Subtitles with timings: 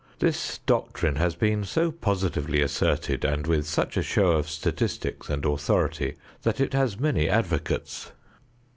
[0.17, 5.45] This doctrine has been so positively asserted and with such a show of statistics and
[5.45, 8.11] authority, that it has many advocates.